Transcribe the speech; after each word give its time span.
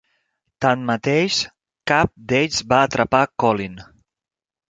Tanmateix, 0.63 1.35
cap 1.91 2.11
d'ells 2.33 2.63
va 2.73 2.79
atrapar 2.87 3.23
Colin. 3.45 3.77